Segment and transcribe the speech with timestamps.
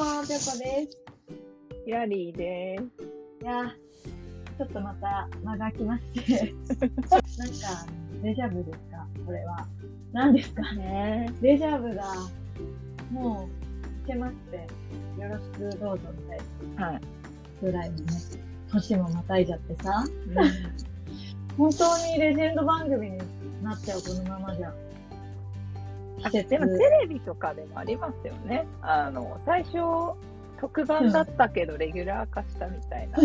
[0.00, 0.98] も、ぴょこです。
[1.84, 3.44] ヒラリーです。
[3.44, 3.70] いや、
[4.56, 6.54] ちょっとまた間が空きまして。
[6.80, 7.86] なんか、
[8.22, 9.66] デジャブですかこれは。
[10.12, 12.14] 何ですかねデジャブが、
[13.10, 14.56] もう、来てまして、
[15.20, 16.94] よろしくどうぞみたいはい。
[16.94, 17.00] な
[17.60, 18.04] ぐらいのね、
[18.72, 20.04] 年もまたいじゃってさ、
[21.58, 23.18] 本当にレジェンド番組に
[23.62, 24.72] なっちゃう、このままじゃ。
[26.24, 28.66] 季節でもテレビとかでもありますよね。
[28.82, 29.78] あの、最初、
[30.60, 33.18] 特番だったけど、レギュラー化したみたいな。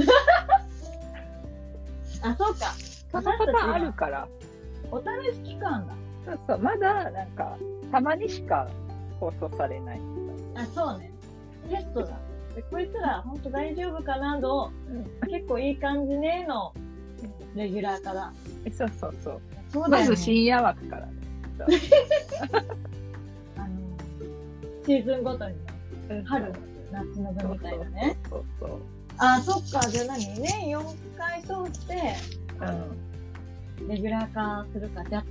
[2.30, 2.73] あ、そうか。
[3.12, 4.27] そのパターンあるから。
[4.91, 5.05] お試
[5.36, 5.94] し期間だ。
[6.26, 7.58] そうそう、まだ、なんか、
[7.91, 8.67] たまにしか
[9.20, 10.02] 放送されない。
[10.55, 11.12] あ、そうね。
[11.70, 12.17] テストだ。
[12.55, 14.72] でこいつら、ほんと大丈夫かなの、
[15.30, 16.73] 結構いい感じねの、
[17.53, 18.31] レギュラーから。
[18.64, 19.41] えそうそうそう。
[19.72, 19.89] そうね。
[19.89, 21.25] まず深夜枠からね。
[21.64, 21.68] あ
[23.68, 23.70] の、
[24.86, 25.73] シーズンごとにね、
[26.09, 26.53] うん春の
[26.92, 28.17] 夏の部みたいなね。
[28.30, 28.80] そうそう
[29.17, 29.80] あ、そっか。
[29.89, 30.39] じゃあ何？
[30.39, 30.83] 年4
[31.17, 32.16] 回通して、
[32.59, 32.70] そう。
[33.80, 33.88] うん。
[33.88, 35.23] レギュラー化するか、じゃ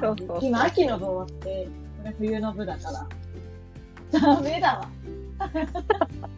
[0.00, 1.68] そうそう今、秋の部終わって、
[2.02, 3.08] これ冬の部だから。
[4.20, 4.88] ダメだわ。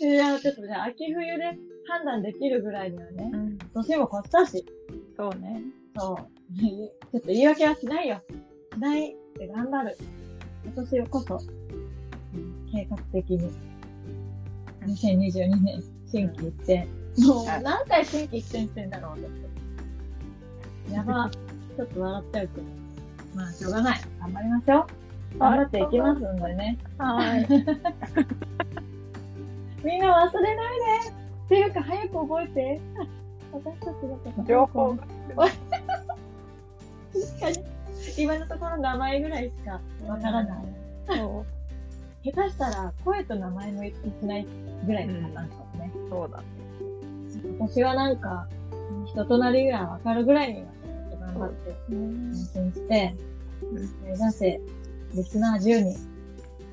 [0.00, 1.44] いや、ちょっとじゃあ、秋冬で
[1.88, 3.58] 判断できるぐらいにはね、うん。
[3.74, 4.64] 年も越したし、
[5.16, 5.62] そうね。
[5.96, 6.16] そう。
[6.56, 8.22] ちょっと言い訳はしないよ。
[8.74, 9.96] しないって頑張る。
[10.64, 11.38] 今年こそ、う
[12.38, 13.50] ん計画的に、
[14.82, 16.86] 2022年、新規一転。
[17.18, 19.18] もうはい何回新規一転してんだろう、
[20.88, 20.94] 私。
[20.94, 21.30] やば。
[21.76, 22.66] ちょっと笑っちゃうけど。
[23.34, 24.00] まあ、しょうがない。
[24.20, 24.86] 頑張りましょ
[25.34, 25.38] う。
[25.38, 26.78] 頑張っていきますんでね。
[26.98, 27.46] はい。
[29.84, 32.80] みんな忘れないでっていうか、早く覚えて。
[33.52, 35.06] 私たちだと情報が。
[37.40, 37.66] 確かに。
[38.16, 40.64] 今のところ名前ぐらいしかわからない。
[41.08, 41.44] そ
[42.24, 44.46] 下手したら声と名前も一致しない
[44.84, 45.92] ぐらいのパターンかもね。
[46.06, 46.10] う。
[46.10, 46.44] そうだね。
[47.60, 48.48] 私はなんか、
[49.06, 50.66] 人となりぐらいわかるぐらいには、
[51.20, 53.14] 頑張って、うん安心して、
[53.62, 54.60] うん目指せ、
[55.14, 55.98] リスナー10人。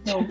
[0.05, 0.23] そう。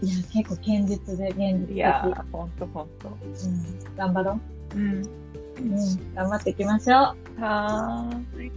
[0.00, 1.76] いや、結構堅実で現実的。
[1.76, 3.08] いやー、ほんとほんと。
[3.08, 4.40] うん、頑張ろ
[4.74, 5.02] うん。
[5.58, 5.62] う。
[5.62, 6.96] うん、頑張っていきましょう。
[7.40, 8.52] はーい。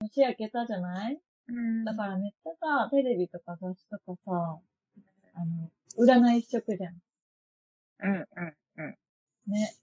[0.00, 1.20] 年明けたじゃない？
[1.48, 4.58] うんだからめっちゃさ、テレビとか雑誌とかさ、
[5.34, 5.70] あの、
[6.04, 6.94] 占い一色じゃん。
[8.02, 8.26] うんうん
[8.78, 8.96] うん。
[9.52, 9.74] ね。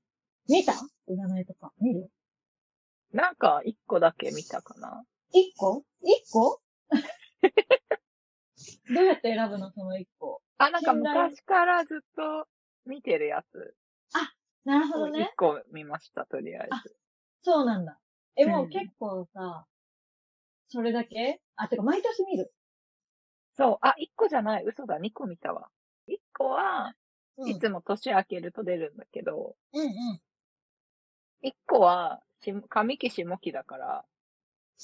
[0.50, 0.74] 見た？
[1.10, 1.72] 占いとか。
[1.80, 2.10] 見る？
[3.14, 5.04] なんか、一個だけ見たかな。
[5.34, 5.84] 一個？
[6.02, 6.62] 一個？
[8.94, 9.72] どうやって選ぶの？
[9.72, 10.42] その一個。
[10.58, 12.48] あ、なんか昔からずっと
[12.88, 13.76] 見てるやつ。
[14.66, 15.34] なるほど一ね。
[15.38, 16.96] 個見ました、とりあえず。
[17.42, 17.98] そうなんだ。
[18.36, 19.66] え、うんもう結構さ、
[20.68, 21.42] それだけ？
[21.56, 22.54] あ、てか毎年見る。
[23.56, 23.78] そう。
[23.82, 24.66] あ、一個じゃない。
[24.66, 24.98] 嘘だ。
[25.00, 25.70] 二個見たわ。
[26.08, 26.94] 一個は、
[27.38, 30.22] うんいつも年明けると出るんだけど、うんうん。
[31.42, 34.06] 一個は、し上期下期だから、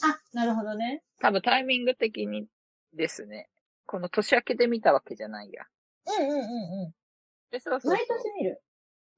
[0.03, 1.03] あ、なるほどね。
[1.20, 2.47] 多分タイミング的に
[2.94, 3.50] ですね。
[3.85, 5.66] この年明けで見たわけじゃないや。
[6.06, 6.41] うんうんうん
[6.85, 6.94] う
[7.53, 7.91] で、そうそう。
[7.91, 8.62] 毎年見る？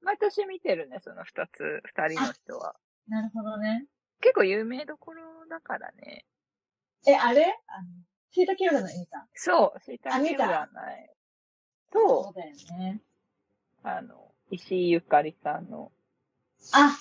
[0.02, 2.76] 毎年見てるね、その二つ、二人の人は。
[3.08, 3.86] なるほどね。
[4.20, 6.26] 結構有名どころだからね。
[7.06, 7.46] え、あれ？
[7.68, 7.88] あの、
[8.30, 10.68] シータキュー占い見たそう、シータあ見た占い
[11.90, 13.00] と、そうだよね。
[13.82, 15.90] あの、石井ゆかりさんの、
[16.74, 16.98] あ、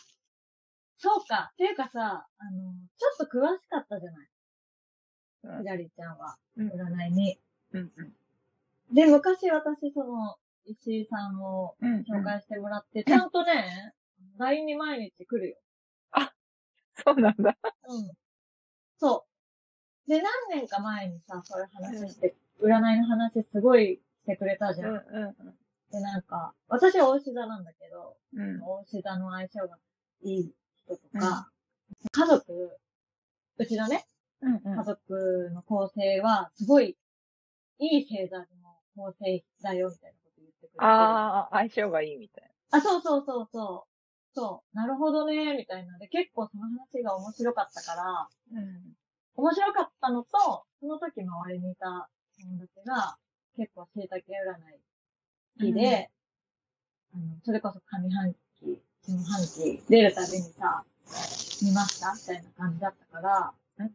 [0.97, 1.49] そうか。
[1.51, 4.27] っていうかさ、あの、ちょっと詳しかったじゃない？
[5.43, 7.39] うんひらりちゃんは、うん占いに。
[7.73, 8.15] うんうん。
[8.95, 13.93] で、昔私、その、石井さんをうん、紹介してもらって、ちゃんとね、
[14.37, 15.57] LINE に毎日来るよ。
[17.05, 17.57] そうなんだ。
[17.87, 18.11] うん。
[18.97, 19.25] そ
[20.07, 20.09] う。
[20.09, 24.89] で、何年か前にさ、そういう話して、占いの話すごいしてくれたじゃん。
[24.89, 25.55] うんう
[25.91, 28.61] で、なんか、私は大志座なんだけど、んうん。
[28.61, 29.77] 大志座の相性が
[30.23, 30.53] いい
[30.85, 31.51] 人とか、
[32.11, 32.77] 家族、
[33.57, 34.05] うちのね、
[34.41, 36.97] うんうん家族の構成は、すごい、
[37.79, 38.45] いい星座の
[38.95, 40.24] 構成だよ、みたいな。
[40.77, 43.95] ああ、相性がいいみたいあ、そうそうそうそう。
[44.35, 44.75] そう。
[44.75, 45.97] なるほどね、みたいな。
[45.97, 48.29] で、結構その話が面白かったから、な。
[48.53, 48.93] うん。
[49.35, 52.09] 面白かったのと、その時周りにいた
[52.41, 53.17] 友達が、
[53.55, 54.79] 結構椎茸占い
[55.59, 56.09] 好きで、
[57.13, 60.83] あの、それこそ上半期、下半期出るたびにさ、
[61.61, 63.91] 見ましたみたいな感じだったから、うん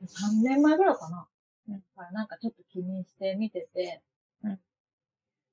[0.00, 1.26] 3年前ぐらいかな。
[1.68, 4.07] うんだからなんかちょっと気にして見てて、うん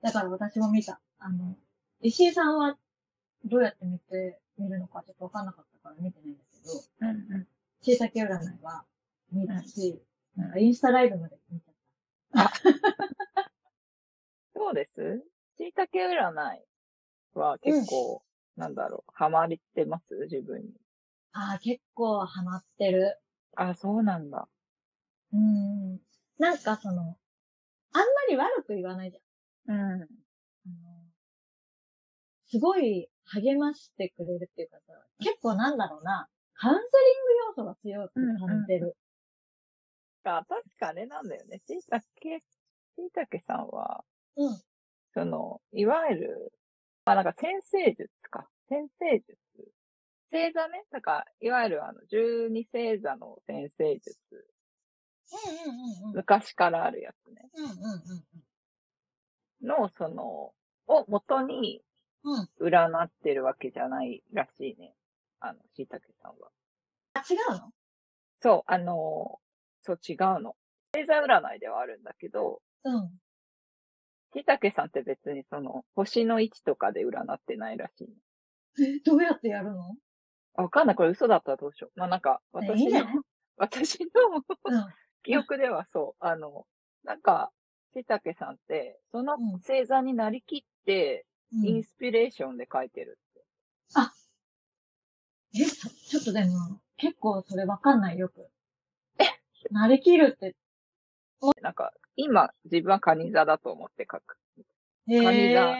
[0.01, 0.99] だから私も見た。
[1.19, 1.57] あの、
[2.01, 2.77] 石井さんは
[3.45, 7.47] どうやって見て、見るのかちょっとわかんなかったから見てないんだけど、うんうん。
[7.81, 8.85] 椎茸占いは
[9.31, 10.01] 見たし、
[10.37, 12.51] うんからインスタライブまで見ちゃっ
[14.53, 15.23] そうです
[15.57, 16.65] 椎茸占い
[17.33, 18.23] は結構、
[18.57, 20.15] なんだろう、ハマってます？
[20.29, 20.69] 自分に。
[21.33, 21.39] た。
[21.39, 23.17] ああ、結構ハマってる。
[23.55, 24.47] あ、そうなんだ。
[25.33, 25.99] うん。
[26.39, 27.17] なんかその、あんま
[28.29, 29.24] り悪く言わないじうん。
[29.67, 29.77] ゃん。
[29.77, 30.07] あの
[32.47, 36.91] すごい励ましてくれるっていうかさ、結構なんだろうな、カウンセリング
[37.49, 38.95] 要素が強く感じてる。
[40.23, 41.61] あ、確かあれなんだよね。
[41.67, 42.03] 椎茸、
[42.95, 44.03] 椎茸さんは、
[44.37, 44.61] うん。
[45.13, 46.53] その、いわゆる、
[47.05, 48.47] あ、なんか先生術か。
[48.69, 49.37] 先生術。
[50.31, 50.83] 星座ね。
[50.91, 54.17] だから、いわゆるあの、十二星座の先生術。
[55.31, 56.15] うんうんうんうん。
[56.15, 57.49] 昔からあるやつね。
[57.55, 58.44] うんうんうん
[59.65, 60.53] の、その、
[60.87, 61.81] を元に。
[62.59, 64.95] 占ってるわけじゃないらしいね。
[65.39, 66.49] あの、椎茸さんは。
[67.13, 67.71] あ、違うの？
[68.41, 69.39] そう、あの、
[69.83, 70.55] そう違うの。
[70.95, 73.19] 星座占いではあるんだけど、うん。
[74.33, 78.87] 椎茸さんって別にその、星の位置とかで占ってないらしいの。
[78.87, 79.95] え、どうやってやるの？
[80.55, 80.95] あわかんない。
[80.95, 81.99] これ嘘だったらどうしよう。
[81.99, 83.05] まあ、なんか、私の
[83.57, 84.07] 私の
[84.65, 84.85] うん。
[85.23, 86.65] 記憶ではそう、あの、
[87.03, 87.51] なんか、
[88.01, 93.41] したけさんって、そのうん星座になりきって、インスピレーションで書いてるって。
[95.57, 98.49] え、そちょっとでも、結構それわかんないよく。
[99.71, 100.55] なりきるって。
[101.61, 104.37] なんか、今、自分はカニ座だと思って書く。
[105.07, 105.75] へカニ座ー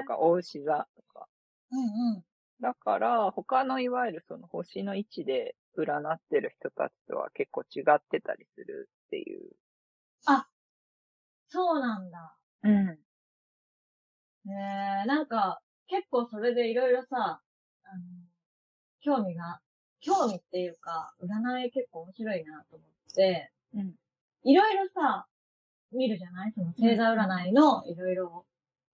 [0.00, 1.26] とか、大牛座とか。
[1.70, 2.24] うんうん。
[2.60, 9.50] だから、他のいわゆるその星の位置で占ってる人たちとは結構違ってたりするっていう。
[11.48, 12.36] そうなんだ。
[12.64, 12.98] うん。
[14.48, 17.40] えー、なんか、結構それでいろいろさ、
[17.84, 18.02] あの、
[19.00, 19.60] 興味が、
[20.00, 23.94] 興味っていうか、占い結構面白いなと思って、うん。
[24.44, 25.26] いろいろさ、
[25.92, 26.52] 見るじゃない？
[26.52, 28.46] その星座占いのいろいろ、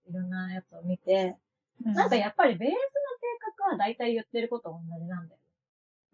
[0.08, 1.36] いろんなやつを見て、
[1.84, 2.80] なんかやっぱりベースの性
[3.56, 5.40] 格は大体言ってること同じなんだよ。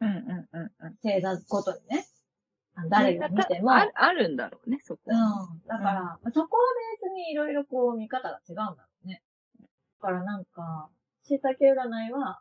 [0.01, 0.97] うんうんうんうん。
[1.03, 2.07] 星座ごとにね。
[2.89, 3.73] 誰が見ても。
[3.73, 5.03] ああるんだろうね、そこ。
[5.07, 5.15] うん。
[5.67, 6.65] だから、そこは
[7.03, 9.23] ベースにいろいろこう見方が違うんだろうね。
[9.61, 9.67] だ
[10.01, 10.89] からなんか、
[11.25, 12.41] 椎茸占いは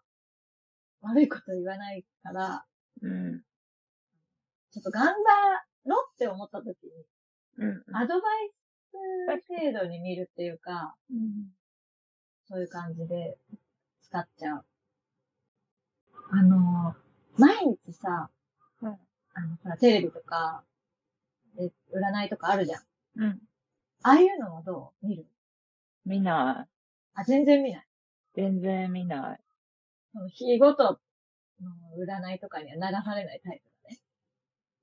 [1.02, 2.66] 悪いこと言わないから、
[3.02, 3.42] うん。
[4.72, 5.12] ちょっと頑張
[5.86, 6.74] ろうって思った時に、
[7.58, 7.96] うん。
[7.96, 11.52] アドバイス程度に見るっていうか、うん
[12.50, 13.38] そういう感じで
[14.04, 14.66] 使っちゃう。
[16.32, 16.96] あの、
[17.38, 18.30] 毎日さ、
[18.82, 18.98] うん
[19.38, 20.64] あの、ほら、テレビとか、
[21.56, 22.82] で、占いとかあるじゃん。
[23.18, 23.40] うん。
[24.02, 25.28] ああいうのはどう見る？
[26.06, 26.70] 見ない。
[27.14, 27.88] あ、全然見ない。
[28.34, 29.40] 全然見ない。
[30.14, 31.00] その日ごと
[31.62, 31.70] の
[32.04, 33.70] 占いとかには流されないタイプ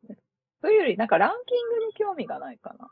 [0.09, 0.19] だね。
[0.63, 2.89] というより、なんかランキングに興味がないかな。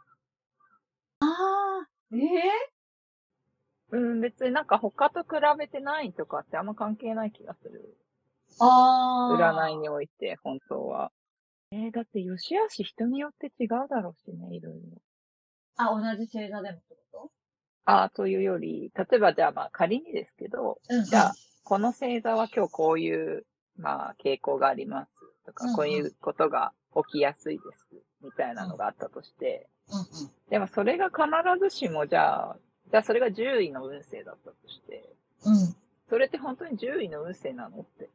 [1.21, 2.73] ああ、ええ
[3.93, 5.29] うん、別になんか他と比
[5.59, 7.97] べてないとかってあんま関係ない気がする。
[8.59, 9.67] ああ。
[9.69, 11.13] 占いにおいて、本当は。
[11.73, 15.01] えー、だって、よしあし人によって違うだろうしね、いろいろ。
[15.79, 17.31] あ、同じ星座でもってこ
[17.87, 21.05] ああ、というより、例えばじゃあまあ仮にですけど、とうん。
[21.05, 21.35] じゃあ、
[21.65, 23.47] この星座は今日こういう、
[23.79, 25.11] まあ、傾向があります
[25.47, 27.89] とか、うんうんこういうことが起きやすいです、
[28.23, 30.07] みたいなのがあったとして、うんうん。
[30.51, 31.25] でもそれが必
[31.59, 32.57] ずしもじゃあ、
[32.91, 35.09] じゃあそれが10位の運勢だったとして、
[35.47, 35.75] うん。
[36.11, 38.11] それって本当に10位の運勢なのって。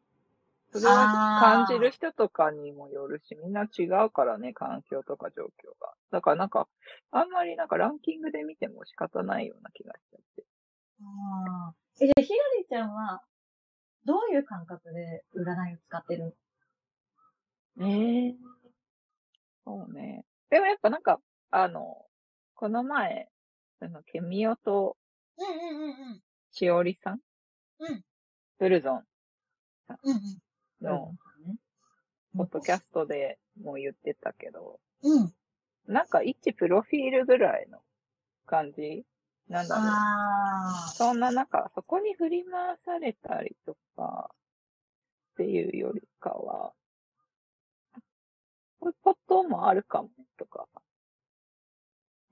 [0.71, 5.47] それは感じる人とかにもよるし、みんな違うからね、環境とか状況
[5.79, 5.93] が。
[6.11, 6.67] だからなんか、
[7.11, 10.43] あんまりなんかランキングで見ても仕方ないような気がしちゃって。
[11.01, 11.75] ああ。
[12.01, 13.21] え、じゃあ、ひらりちゃんは、
[14.05, 16.35] どういう感覚で占いを使ってる？
[17.79, 18.37] ええ
[19.65, 20.25] そうね。
[20.49, 21.19] でもやっぱなんか、
[21.51, 22.05] あの、
[22.55, 23.29] この前、
[23.79, 24.97] その、ケミオと
[25.37, 26.21] うんうんうんうん。
[26.51, 27.19] しおりさん？
[27.79, 28.03] うん。
[28.59, 29.03] ブルゾン
[30.03, 30.41] うんうん。
[30.81, 31.13] の、
[32.35, 35.33] ポッドキャストでも言ってたけど、うん。
[35.87, 37.79] なんか一プロフィールぐらいの
[38.45, 39.05] 感じ
[39.49, 40.95] なんだろう。
[40.95, 44.31] そんな中、そこに振り回されたりとか、
[45.33, 46.73] っていうよりかは、
[48.79, 50.67] こういうこともあるかもね、とか。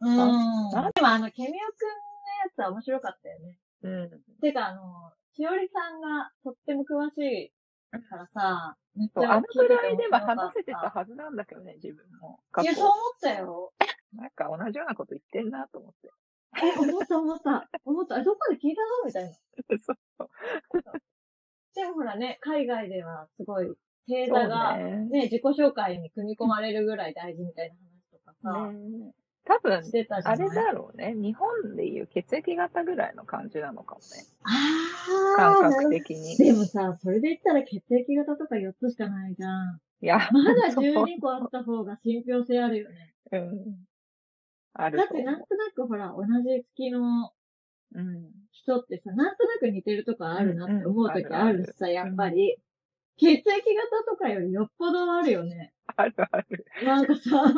[0.01, 0.17] うん。
[0.17, 3.57] なでもあの、ケミオくんのやつは面白かったよね。
[3.83, 4.21] うん。
[4.41, 7.51] てかあの、しおりさんがとっても詳しい
[7.99, 12.39] からさ、めっちそう、ゃあのくらいでは話せてたはずなんだけどね、自分も。
[12.51, 13.73] 過いや、去そう思ったよ。
[14.13, 16.09] なんか同じようなこと言ってんなと思って。
[16.63, 17.69] え、思った思った。
[17.83, 18.19] 思った。
[18.19, 19.31] えどっかで聞いたぞみたいな。
[19.77, 20.29] そう
[21.75, 23.67] でもほらね、海外ではすごい、
[24.07, 25.05] 星そう座が、ね。
[25.07, 29.13] ね、自己紹介に組み込まれるぐらい大事みたいな話とかさ、ね
[29.45, 29.83] 多分
[30.23, 31.13] あれだろうね。
[31.15, 34.05] 日本でいう血液型ぐらいの感じなのかもね。
[34.43, 36.35] あ感ー覚的に。
[36.37, 39.79] でもさ、それで言ったら血液型とか4つしかないじゃん。
[40.01, 43.13] いや、まだそう12個あった方が信憑性あるよね。
[43.31, 43.85] うん。
[44.73, 45.07] あるだっ。
[45.09, 47.31] てなんとなくほら、同じ月の
[47.93, 48.31] うん。
[48.51, 52.57] 人ってさ、なんとなく似てるとこあるなって思う時うんうんあるしさ、やっぱり。
[53.17, 53.63] 血液型
[54.09, 55.71] とかよりよっぽどあるよね。
[55.95, 56.65] あるある。
[56.83, 57.53] なんかさ、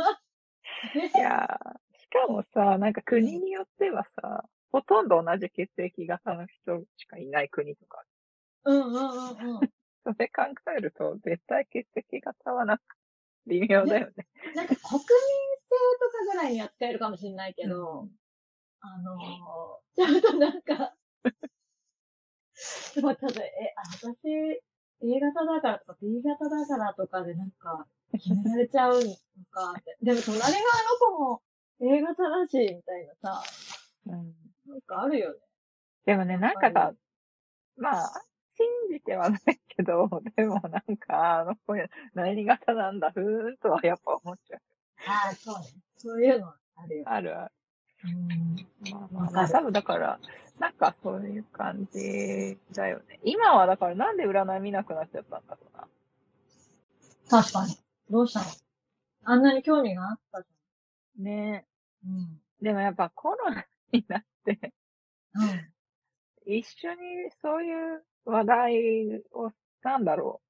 [1.15, 8.03] いやーしかもさ、なんか国によってはさ、ほとんど同じ血液型の人しかいない国とか、
[8.65, 9.59] うんうんうんうん。
[10.03, 10.43] それ考
[10.77, 12.83] えると、絶対血液型はなんか
[13.45, 14.27] 微妙だよね。
[14.55, 15.69] なんか国民性
[15.99, 18.07] とかぐらいに扱えるかもしれないけど、
[18.79, 20.95] あのー、ちゃんとなんか、
[22.95, 24.63] でもただ、え、あ、私、
[25.03, 29.01] A 型だからとか B 型だからとかでなんか、決められちゃうの
[29.51, 29.97] かって。
[30.01, 30.61] でも隣側の
[30.99, 31.41] 子も
[31.81, 33.43] A 型だし、みたいなさ、
[34.07, 34.35] うん。
[34.65, 35.39] なんかあるよね。
[36.05, 36.93] でもね、なんかさ、
[37.77, 38.23] まあ、
[38.55, 41.75] 信じてはないけど、 でもなんか、あの子
[42.13, 44.61] 何型なんだ、ふーんとはやっぱ思っちゃう。
[45.07, 45.67] ああ、そうね。
[45.97, 47.03] そういうのあるよ。
[47.05, 47.51] あるある。
[48.03, 48.67] うん。
[48.91, 50.19] まあまあ多分だから、
[50.59, 53.19] なんかそういう感じだよね。
[53.23, 55.87] 今はだからなんで占い見なくなっちゃったんだろうな。
[57.29, 57.75] 確かに。
[58.09, 58.45] どうしたの？
[59.25, 62.11] あんなに興味があったじねゃん。
[62.11, 62.41] うん。
[62.61, 64.73] でもやっぱコロナになって、
[65.35, 65.43] う
[66.51, 66.53] ん。
[66.53, 69.51] 一緒にそういう話題を、
[69.83, 70.41] なんだろ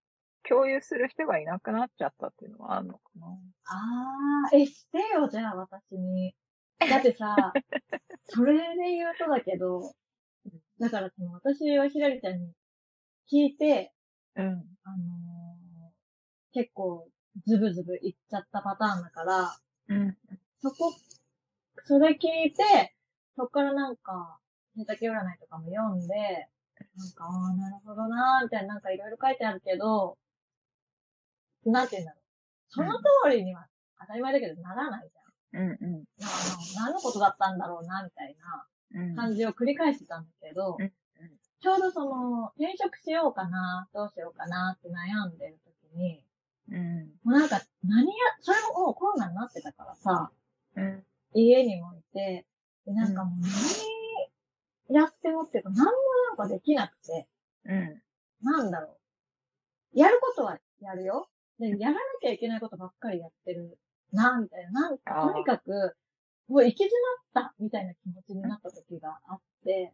[0.46, 3.28] う、共有する人がいなくなっちゃったっていうのはあるのかな。
[3.66, 6.36] ああ、え、してよ、じゃあ私に。
[6.80, 7.54] だってさ、
[8.26, 9.94] それで言うとだけど、
[10.80, 12.52] だからその私はひらりちゃんに
[13.32, 13.94] 聞いて、
[14.36, 14.46] うん。
[14.46, 15.48] あのー
[16.54, 17.08] 結構
[17.46, 19.58] ズブズブいっちゃったパターンだから、
[19.90, 20.18] うん。
[20.60, 20.92] そこ、
[21.86, 22.96] それ聞いて、
[23.36, 24.40] そっからなんか、
[24.76, 26.16] 寝たけ占いとかも読んで、
[26.96, 30.18] なんか、ああ、なるほどなー、みたいな、なんかいろいろ書いてあるけど、
[31.66, 32.22] なんて言うんだろう。
[32.70, 33.68] その通りには
[34.02, 35.27] 当たり前だけどならないじゃん。
[35.54, 35.62] うん。
[35.62, 36.04] うん。
[36.22, 36.26] あ
[36.78, 38.36] の、何のことだったんだろうな、みたい
[38.94, 39.16] なうん。
[39.16, 40.92] 感じを繰り返してたんだけど、うんうん
[41.60, 45.58] ちょうどその、転職しようかな、どうしようかなって悩んでる
[45.92, 46.24] 時に、
[46.70, 47.12] うん。
[47.24, 50.32] もうなんか、何や、それももうコロナになってたからさ、
[50.76, 51.04] うん。
[51.34, 52.46] 家にもいて、
[52.86, 53.40] で、なんかもう
[54.90, 55.92] 何やってもっていうか、何も
[56.38, 57.28] なんかできなくて、
[57.66, 58.02] うん。
[58.44, 58.98] なんだろ
[59.96, 60.00] う。
[60.00, 61.28] やることはやるよ。
[61.60, 63.80] で、やらなきゃいけないことばっかりやってる
[64.12, 64.90] な、みたいな。
[64.90, 65.96] なんか、とにかく、
[66.48, 66.90] もう行き詰
[67.34, 69.94] まった、みたいな気持ちになった時があって、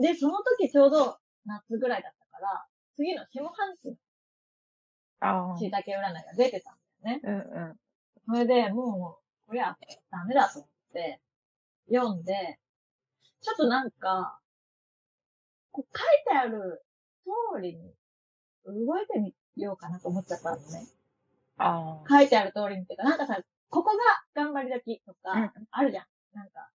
[0.00, 2.66] で、その時ちょうど夏ぐらいだったから、
[2.96, 5.56] 次の下半期の。
[5.58, 7.20] 椎茸占いが出てたんだよね。
[7.24, 7.76] うんうん。
[8.26, 9.76] それでもう、こりゃ
[10.10, 11.20] ダメだと思って、
[11.88, 12.58] 読んで、
[13.40, 14.38] ちょっとなんか、
[15.72, 16.82] こう書いてある
[17.24, 17.94] 通りに
[18.64, 20.86] 動いてみようかなと思っちゃったのね。
[21.58, 23.38] 書いてある通りにっていうか、なんかさ、
[23.70, 26.06] ここが頑張り時とうんか、あるじゃん。
[26.34, 26.70] なんか、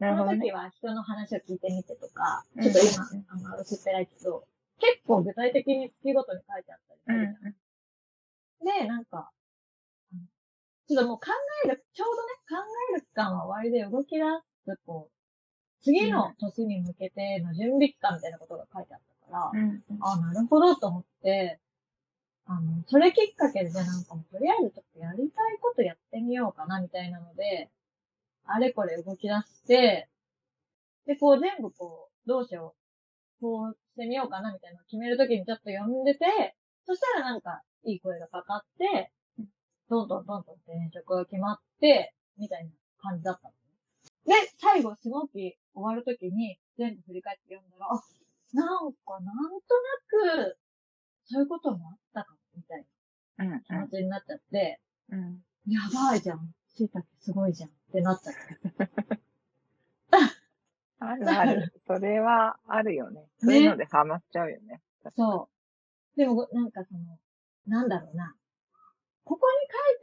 [0.00, 0.10] ね。
[0.10, 4.44] この時は人の話を聞いてみてとか、うんちょっと今、あんま薄っぺらいけど、
[4.78, 7.38] 結構具体的に月ごとに書いてあったりすうんる
[8.62, 8.80] じゃん。
[8.82, 9.30] で、なんか、
[10.88, 11.26] ちょっともう考
[11.64, 12.56] える、ちょうどね、考
[12.92, 14.24] える期間は終わりで動き出
[14.64, 19.82] す、こう、次の年に向けての準備期間みたいなことが書いてあったから、うん。
[20.00, 21.60] あ、なるほどと思って、
[22.50, 27.70] あの、それきっかけでなんかもとりあえずちょっとやりたいことやってみようかなみたいなので、
[28.44, 30.08] あれこれ動き出して、
[31.06, 32.74] で、こう全部こう、どうしよ
[33.38, 39.12] う、こうしてみようかなみたいなのを決めるときにちょっと読んでて、そしたらなんかいい声がかかって、
[39.88, 43.54] どんどんどんどん転職が決まって、みたいな感じだったの
[44.26, 44.42] ね。
[44.42, 48.02] で、最後、下期終わるときに全部振り返って読んだら、あ、
[48.52, 49.74] なんか、なんと
[50.34, 50.58] なく、
[51.32, 52.84] そういうこともあったかも、みたい
[53.38, 53.50] うん。
[53.50, 54.80] な気持ちになっちゃって、
[55.10, 55.42] うん。
[55.66, 56.54] やばいじゃん。
[56.68, 59.20] 椎茸すごいじゃんってなっちゃって。
[61.00, 61.72] あるある。
[61.86, 63.26] それはあるよね。
[63.38, 64.80] そういうのでハマっちゃうよね。
[65.16, 65.48] そ
[66.16, 66.18] う。
[66.18, 67.18] でも、なんかその、
[67.66, 68.34] なんだろうな。
[69.24, 69.46] ここ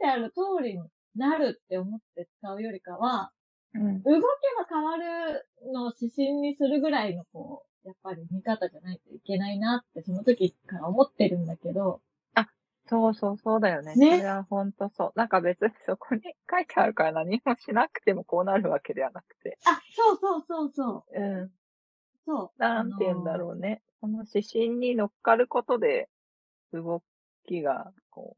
[0.00, 0.82] 書いてある通りに
[1.14, 3.30] なるって思って使うよりかは、
[3.74, 4.02] うん。
[4.02, 4.20] 動け
[4.58, 12.00] ば変わるのを指針にするぐらいのこう、やっぱり見方じゃないといけないなってその時から思ってるんだけど、
[12.88, 13.94] そうそうそうだよね。
[13.96, 15.12] ねそれはほんとそう。
[15.14, 19.58] なんか別にそこに書いてあるから何もしなくてもこうなるわけではなくて。
[19.64, 21.20] あ、そうそうそうそう。
[21.20, 21.50] うん。
[22.26, 22.62] そう。
[22.62, 23.82] なんて言うんだろうね。
[24.00, 26.08] その指針に乗っかることで、
[26.72, 27.02] 動
[27.46, 28.36] きが、こ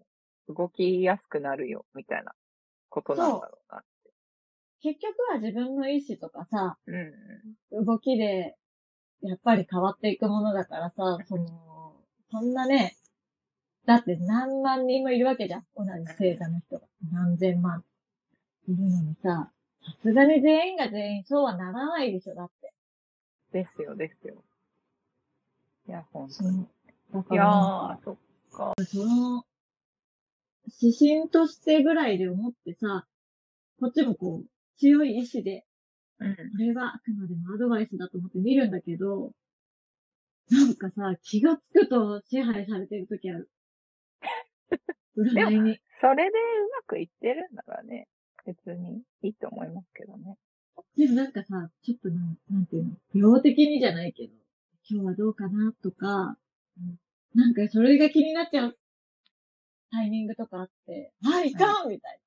[0.49, 2.33] う、動きやすくなるよ、みたいな
[2.89, 3.83] ことなんだろうな。
[4.83, 7.85] 結局は自分の意思とかさ、うん。
[7.85, 8.57] 動きで、
[9.23, 11.97] やっぱり変わっていくものだからさ、その、
[12.31, 12.97] そんなね、
[13.87, 15.65] だって何万人もいるわけじゃん。
[15.77, 16.83] 同じ星座の人が。
[17.13, 17.83] 何千万。
[18.69, 19.51] いるのにさ、
[19.85, 22.73] さすがに全員が全員そうはならないでしょ、だって。
[23.53, 24.45] ですよ、ですよ。
[25.89, 26.67] いや、ほんとに。
[27.13, 28.17] だかいやらー、そっ
[28.53, 28.75] か。
[28.87, 29.45] その、
[30.81, 33.07] 指針としてぐらいで思ってさ、
[33.81, 34.47] こっちもこう、
[34.79, 35.65] 強い意志で、
[36.21, 36.35] うん。
[36.35, 39.33] これはあくまでもアドバイスだと思って見るんだけど、
[40.51, 43.49] なんかさ、気がつくと支配されてる時ある。
[45.17, 45.81] 占いに。
[46.01, 46.33] それでう
[46.77, 48.09] まくいってるんならね、
[48.47, 50.37] 別にいいと思いますけどね。
[50.97, 54.33] でもなんかさ、ちょっとなん、なんていうの、病的にじゃないけど、
[54.89, 56.37] 今日はどうかなとか、
[57.35, 58.79] なんかそれが気になっちゃう
[59.93, 62.19] タイミングとかあって、あ、いかんみたいな。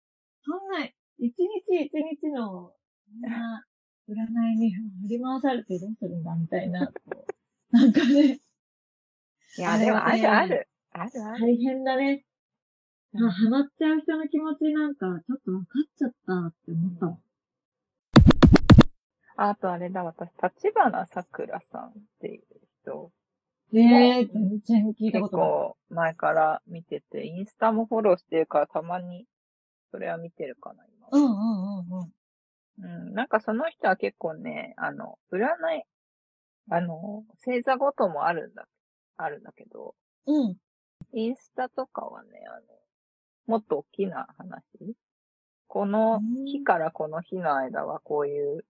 [0.43, 0.85] そんな、
[1.17, 2.73] 一日一日の、
[3.21, 3.65] な、
[4.09, 4.13] 占
[4.51, 6.91] いに振り回されてどうするんだみたいな、
[7.71, 8.39] なんかね、
[9.57, 10.67] いや、でもあるある。
[10.91, 11.41] あるある。
[11.41, 12.25] 大変だね。
[13.15, 17.17] あ、ハマっちゃう人の気持ちなんか、ちょっと分かっちゃったって思ったわ。
[19.35, 22.43] あとあれだ、私、立花桜さんっていう
[22.81, 23.11] 人、
[23.75, 25.47] ええ全然聞いた結ことない。
[25.47, 29.25] 構前から見てて、インスタもフォローしてるからたまに、
[29.91, 31.07] それは見てるかな、今。
[31.11, 33.07] うんうんうんうん。
[33.07, 35.83] うん、なんかその人は結構ね、あの、占い、
[36.69, 38.67] あの、星座ごともあるんだ、
[39.17, 40.57] あるんだけど、うん。
[41.13, 42.82] インスタとかはね、あの、
[43.47, 44.95] もっと大きな話？
[45.67, 48.65] この日からこの日の間はこういう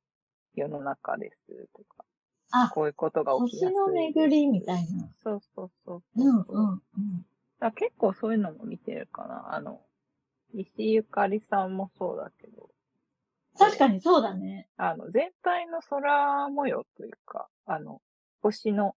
[0.55, 2.05] 世の中ですとか、
[2.51, 3.81] あ、こういうことが起きやすいです。
[3.81, 5.09] 星の巡りみたいな。
[5.23, 7.25] そうそうそううそうんうんうん。
[7.59, 9.53] だ結構そういうのも見てるかな。
[9.53, 9.81] あの、
[10.53, 12.69] 石井ゆかりさんもそうだけど、
[13.57, 14.67] 確かにそうだね。
[14.77, 18.01] あの、全体の空模様というか、あの、
[18.41, 18.95] 星の、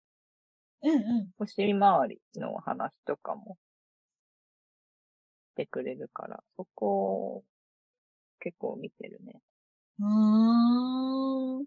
[0.82, 1.28] うんうん。
[1.38, 3.65] 星回りの話とかも、し
[5.56, 6.86] てくれるから、そこ
[7.38, 7.44] を
[8.40, 9.40] 結構見てるね。
[9.98, 11.66] うーん。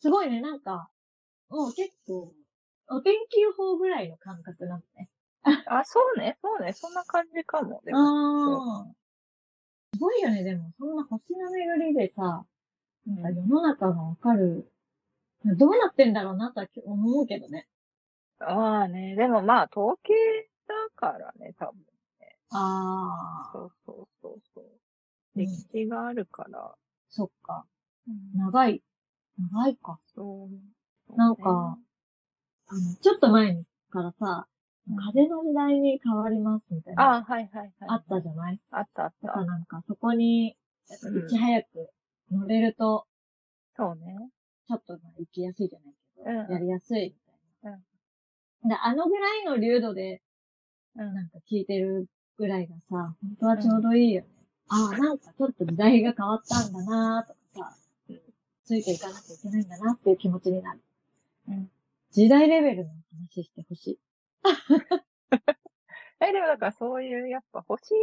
[0.00, 0.90] すごいね、なんか、
[1.48, 2.32] もう結構、
[2.88, 5.08] お天気予報ぐらいの感覚なのね。
[5.66, 7.80] あ、そうね、そうね、そんな感じかも。
[7.84, 8.94] でも。
[9.94, 12.44] すごいよね、でも、そんな星の巡りでさ、
[13.06, 14.70] なんか世の中がわかる。
[15.44, 17.66] どうなってんだろうなとは思うけどね。
[18.38, 20.12] ああね、でもまあ、統計
[20.66, 21.91] だからね、多分。
[22.52, 23.50] ああ。
[23.52, 24.64] そうそうそうそう。
[24.64, 24.68] うん
[25.34, 26.74] 歴史があるから。
[27.08, 27.64] そっか。
[28.36, 28.82] 長い。
[29.38, 29.98] 長いか。
[30.14, 30.48] そ
[31.08, 31.16] う。
[31.16, 31.78] なんか、
[32.68, 34.46] あの、ちょっと前にからさ、
[35.06, 37.02] 風の時代に変わりますみたいな。
[37.02, 37.72] ああ、はいはいはい。
[37.88, 38.60] あったじゃない？
[38.70, 39.52] あったあっだからた。
[39.52, 40.54] なんか、そこに、
[41.02, 41.68] うんいち早く
[42.30, 43.06] 乗れると、
[43.76, 44.14] そうね。
[44.68, 47.14] ちょっとまあ行きやすいじゃないけど、うんうんやりやすいみ
[47.62, 47.78] たいな。
[48.68, 50.20] で、あのぐらいの流度で、
[50.96, 51.14] うん。
[51.14, 54.28] なんか聞いてるぐらいがさ、本当はちょうどいいよね。
[54.68, 57.76] ああ、なんかちょっと時代が変わったんだなとかさ、
[58.08, 58.20] うん
[58.64, 60.80] ついていかなきゃいけないんだなっていう気持ちになる。
[61.48, 61.70] うん
[62.12, 62.90] 時代レベルの
[63.34, 63.98] 話してほしい。
[66.20, 67.94] え、でもだからそういう、やっぱ星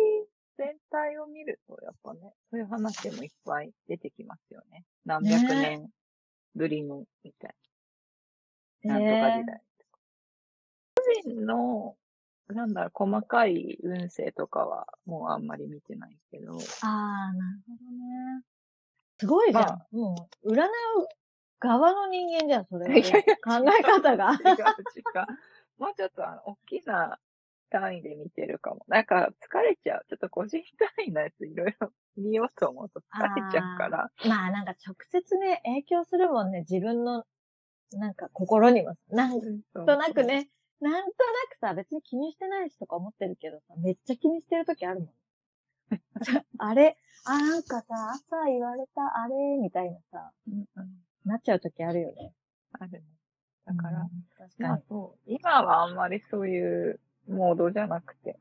[0.58, 4.84] 全体を見ると、やっぱね、そういう話もいっぱい出てきますよね。
[5.06, 5.92] 何百年
[6.56, 7.56] ぶりの、みたい
[8.84, 9.00] な。
[9.00, 9.62] なんとか時代。
[10.96, 11.96] 個人の、
[12.50, 16.58] なんだろう、細かい運勢とかは、もうあんまり見てないけど。
[16.82, 18.44] ああ、なるほどね。
[19.20, 19.64] すごいじゃん。
[19.66, 20.68] まあもう、占う
[21.60, 22.92] 側の人間じゃん、それは。
[22.98, 24.32] いやいや考え方が。
[24.32, 25.82] 違う違う。
[25.82, 27.20] もうちょっとあの、大きな
[27.70, 28.84] 単位で見てるかも。
[28.88, 30.06] なんか疲れちゃう。
[30.10, 34.12] ちょっと個人単位のやついろいろ見ようと思うと疲れちゃうから。
[34.28, 37.26] まあなんか直接ね、影響するもんね、自分の、
[37.92, 38.96] なんか心にも。
[39.10, 39.40] なん
[39.74, 40.24] ととなく。
[40.24, 40.50] ね、
[40.82, 41.13] なんとな
[41.52, 45.10] くさ、別に気にしてないしとか思ってるけどさ、めっちゃ気にしてる時あるもん。
[46.58, 52.34] あれ、あ、なんかさ、朝言われた、あれ、みたいなさ、うんうんなっちゃう時あるよね。
[52.80, 53.02] あるね。
[53.65, 54.82] だから、うん、確まかに。
[54.82, 55.20] あそう。
[55.28, 58.36] 今はあんまりそういうモードじゃなくてっ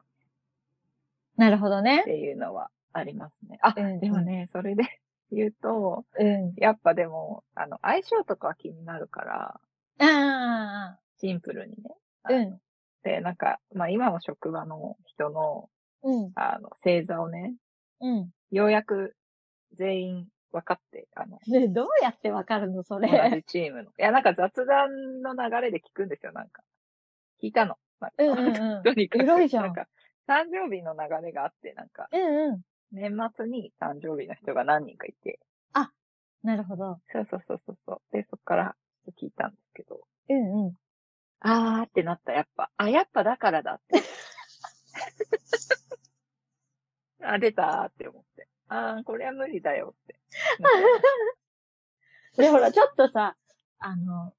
[1.36, 2.04] なるほどね。
[2.04, 3.58] ていうのはありますね。
[3.62, 4.84] あ、うんでもね、それで
[5.30, 6.54] 言うと、うん。
[6.56, 9.60] やっぱでも、あの、相性とかは気になるから、
[10.00, 11.90] あシンプルにね。
[12.28, 12.58] あ、うん。
[13.02, 15.68] で、なんか、まあ今の職場の人の、
[16.02, 16.32] うん。
[16.34, 17.54] あの、星座をね、
[18.00, 18.30] うん。
[18.50, 19.16] ようやく
[19.74, 23.30] 全員分かって、あの、で、どうやってわかるのそ同れ。
[23.34, 23.90] じチームの。
[23.90, 26.62] いや、なんか雑談の流れで聞くんですよ、なんか。
[27.42, 27.76] 聞いたの。
[28.00, 29.22] なんかうんうんうん とにかく。
[29.24, 29.88] 偉いじゃんなんか、
[30.26, 32.62] 誕生日の流れがあって、なんか、うんうん。
[32.92, 35.40] 年末に誕生日の人が何人かいて、
[36.42, 37.00] なるほど。
[37.12, 38.00] そうそうそうそうそう。
[38.12, 38.76] で、そっから
[39.20, 40.74] 聞いたんですけど、うんうん。
[41.40, 42.70] あーってなった、やっぱ。
[42.76, 44.02] あ、やっぱだからだって。
[47.22, 48.48] あ、出たーって思って。
[48.68, 50.16] あー、これは無理だよって。
[52.36, 53.36] で、ほら、ちょっとさ、
[53.78, 54.32] あの、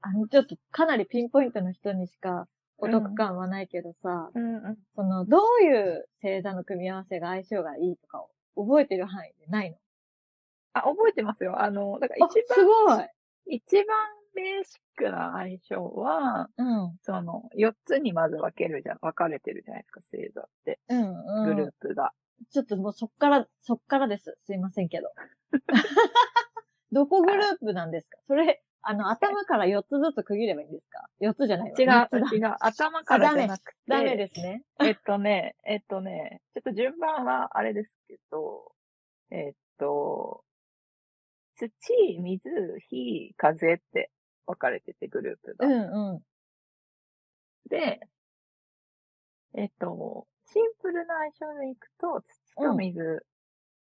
[0.00, 4.78] あの、ちょっとかなりピンポイントの人にしかお得感はないけどさ、うんうん。
[4.94, 8.30] その、どういう星座の組み合わせが相性がいいとかを
[8.64, 9.76] 覚えてる範囲でないの？
[10.74, 11.60] あ、覚えてますよ。
[11.62, 12.86] あの、だからあ、一すごい。
[12.88, 13.08] 番、
[13.46, 16.96] 一番ベーシックな相性は、うん。
[17.02, 20.78] その、四つにまず分けるじゃん、分かれてるじゃないですか、星座って。
[20.88, 21.56] うん、うん。
[21.56, 22.12] グループが。
[22.50, 24.36] ちょっともうそっから、そっからです。
[24.44, 25.10] すいませんけど。
[26.92, 28.18] どこグループなんですか？
[28.28, 32.56] それ、あの、頭から4つずつ区切ればいいんですか ?4 つじゃないわ違う違う。
[32.60, 33.76] 頭からじゃなくて。
[33.88, 34.62] ダメですね。
[34.80, 38.72] えっとね、えっとね、ちょっと順番はあれですけど、
[39.30, 40.44] えっと、
[41.56, 41.68] 土、
[42.20, 42.42] 水、
[42.88, 44.10] 火、風って
[44.46, 45.66] 分かれててグループが。
[45.66, 46.22] うんうん。
[47.68, 48.00] で、
[49.54, 52.22] えっと、シンプルな相性でいくと、
[52.56, 53.26] 土と水、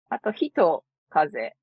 [0.09, 1.55] あと火と風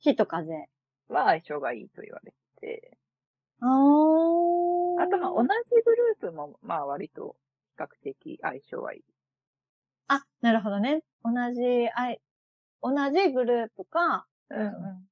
[0.00, 0.68] 火と風。
[1.08, 2.98] は相性がいいと言われてて、
[3.60, 5.02] あー。
[5.02, 7.36] あとまあ同じグループもまあ割と
[7.76, 9.04] 比較的相性はいい。
[10.08, 11.02] あ、なるほどね。
[11.24, 12.20] 同じ、あい、
[12.82, 15.08] 同じグループか、うん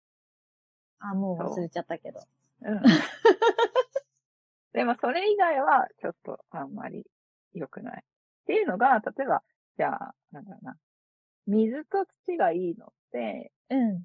[1.00, 2.20] あ、もう忘れちゃったけど。
[2.64, 2.76] うん。
[2.76, 2.82] うん。
[4.72, 7.04] でもそれ以外はちょっとあんまり
[7.54, 8.02] 良くない。
[8.42, 9.42] っていうのが、例えば、
[9.76, 10.76] じゃあ、なんだろうな。
[11.46, 14.04] 水と土がいいのって、うん。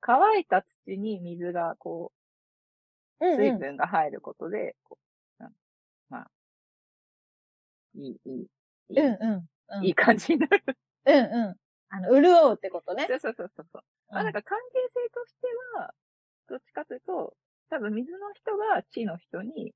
[0.00, 2.12] 乾いた土に水がこ
[3.20, 3.58] う、うん、水うん。
[3.58, 4.98] 分が入ることで、こ
[5.40, 5.52] うなん
[6.08, 6.30] まあ、
[7.94, 8.46] いい、いい、
[8.90, 9.48] いい、うんうん。
[9.68, 10.62] うんいい感じになる。
[11.06, 11.56] うんうん。
[11.88, 13.06] あの、潤うってことね。
[13.08, 13.82] そうそうそうそう。
[14.10, 15.46] まあなんか関係性として
[15.78, 15.94] は、
[16.48, 17.34] どっちかというと、
[17.76, 19.74] 多分水の人が地の人に、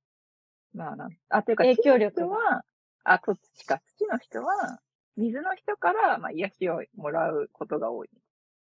[0.74, 2.64] まあなん、あ、というか影響力は、
[3.04, 4.80] あ、と土か、土の人は、
[5.16, 8.10] 水の人から、まあ癒しをもらうことが多い。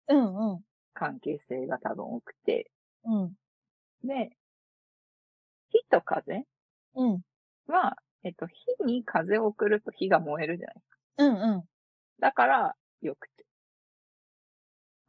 [0.08, 0.66] うんうん。
[0.96, 2.72] 関係性が多分多くて。
[3.04, 3.36] うん。
[4.04, 4.38] で、
[5.72, 6.46] 火と風
[6.96, 7.24] うん。
[7.68, 10.98] は、えっと、火に風を送ると火が燃えるじゃないですか。
[11.18, 11.68] うんうん。
[12.20, 13.46] だから、よくて。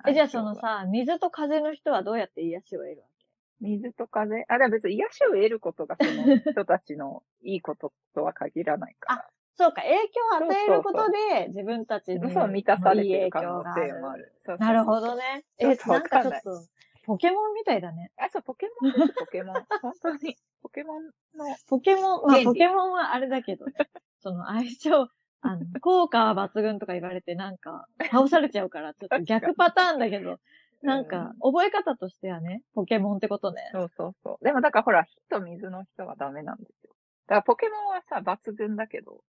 [0.06, 3.13] え、じゃあそのさ、水と風の人はどうやって癒しを得るわけ？
[3.60, 4.44] 水と風？
[4.48, 9.28] あ、でも別に癒しを得ることがその 人たちのいいこととは限らないから。
[9.56, 14.32] そうか、影響を与えることで、自分たちにそう、満たされてる可能性もある。
[14.44, 15.16] そうそうそうなるほど。
[15.16, 15.44] ね。
[15.58, 16.66] え、なんかちょっと、
[17.04, 18.10] ポケモンみたいだね。
[18.16, 19.64] あ、そう、ポケモンです、ポケモン。
[19.80, 21.04] 本当に、ポケモン
[21.36, 23.66] の、ポケモン、まあポケモンはあれだけど、
[24.20, 25.08] その相性、
[25.42, 30.38] あの、効果は抜群とか言われてなんか、倒されちゃうから、ちょっと逆パターンだけど、
[30.84, 33.70] なんか、覚え方としてはね、ポケモンってことね。
[33.72, 34.44] そうそうそう。
[34.44, 36.94] でもだからほら、火と水の人はダメなんですよ。
[37.26, 39.22] だからポケモンはさ、抜群だけど、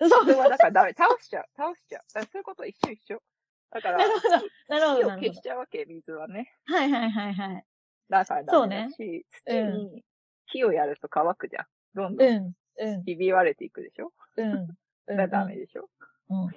[0.00, 0.94] そう、人はだからダメ。
[0.94, 1.44] 倒しちゃう。
[1.56, 2.02] 倒しちゃう。
[2.14, 3.22] だからそういうこと一緒一緒。
[3.70, 4.28] だから、 なるほど、
[4.68, 6.52] なるほ火を消しちゃうわけ、水はね。
[6.68, 6.74] ど。
[6.76, 7.64] はいはいはいはい。
[8.08, 10.04] だからダメだし、土うんに
[10.46, 11.66] 火をやると乾くじゃん。
[11.94, 14.12] どんどんうん、うん、ひび割れていくでしょ？
[14.36, 14.66] うん。
[14.66, 14.72] だ
[15.08, 15.88] うん からダメでしょ？
[16.30, 16.56] うん。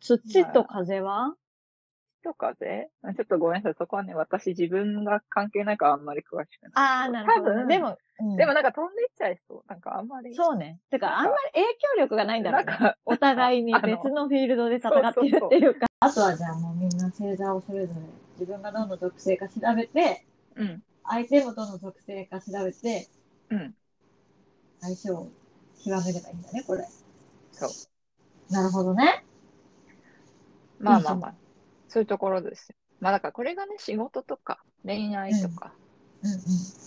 [0.00, 1.34] 土と風は？
[2.26, 2.88] と風？
[3.02, 3.74] あちょっとごめんなさい。
[3.78, 6.72] そこはね、私自分が関係ないからあんまり詳しくない。
[6.74, 7.62] ああ、なるほどね。
[7.62, 9.62] 多分、でも、うんでもなんか飛んでいっちゃいそう。
[9.68, 10.34] なんかあんまり。
[10.34, 10.80] そうね。
[10.90, 12.72] てか、あんまり影響力がないんだろうんね。
[12.72, 15.86] なか、 お互いに別のフィールドで戦ってるっていうか。
[16.00, 18.00] あとはじゃあもうみんな星座をそれぞれ
[18.38, 20.24] 自分がどの属性か調べて、
[20.56, 20.82] うん。
[21.04, 23.06] 相手もどの属性か調べて、
[23.50, 23.74] うん。
[24.80, 25.28] 相性を
[25.84, 26.84] 極めればいいんだね、これ。
[27.52, 28.52] そう。
[28.52, 29.24] なるほどね。
[30.78, 31.45] まあまあまあ。
[31.96, 32.76] そういうところですよ。
[33.00, 35.72] まあだからこれがね、仕事とか恋愛とか。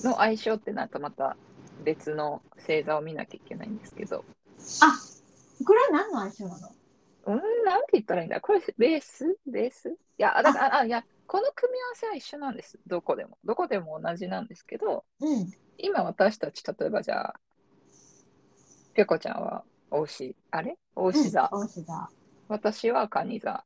[0.04, 1.36] の相性ってなるとまた
[1.84, 4.24] 別の星座を見なきゃいけないんですけど。
[4.84, 5.00] あ、
[5.66, 6.70] これは何の相性なの？
[7.26, 8.40] うん、なんて言ったらいいんだ？
[8.40, 9.36] これベース？
[9.48, 9.90] ベース？
[9.90, 12.78] いや、だから、あ、いや、この組み合わせは一緒なんです。
[12.86, 13.40] どこでも。
[13.44, 15.52] どこでも同じなんですけど、うん。
[15.80, 17.40] 今私たち、例えばじゃあ、
[18.94, 20.78] ぴょこちゃんは大牛、あれ？
[20.96, 21.50] 大牛座。
[21.52, 21.66] うん。
[21.66, 22.10] 牛座。
[22.48, 23.64] 私は蟹座。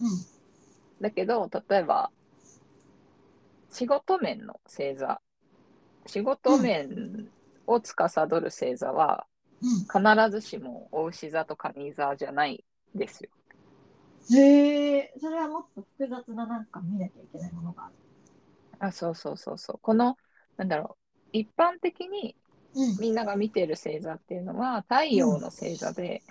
[0.00, 0.08] うん。
[1.00, 2.10] だけど、例えば、
[3.70, 5.20] 仕事面の星座。
[6.06, 7.28] 仕事面
[7.66, 9.26] を司る星座は、
[9.62, 9.68] うん。
[9.86, 13.30] 必ずしも大牛座と蟹座じゃないんですよ。
[14.30, 17.94] へえ、それはもっと複雑ななんか見なきゃいけないものがある。
[18.78, 19.78] あ、そうそうそうそう。
[19.80, 20.16] この、
[20.56, 20.96] なんだろ
[21.32, 22.36] う、一般的に
[22.74, 22.96] うん。
[22.98, 26.22] みんなが見ている星座っていうのは太陽の星座で、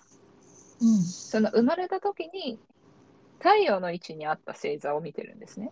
[0.82, 1.04] うん。
[1.04, 2.60] その生まれた時に
[3.40, 5.72] 太陽の位置にあった星座を見てるんですね。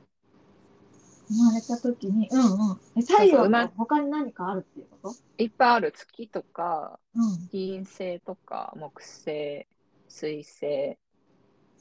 [1.30, 2.80] 生まれた時に、うんうん。
[2.98, 5.16] え太陽そうそう生まと他に何かあるっていうこと？
[5.38, 7.48] いっぱいある月とか、うん。
[7.50, 9.66] 金星とか、木星、
[10.08, 10.98] 水星、